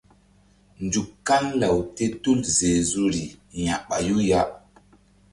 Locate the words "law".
1.61-1.77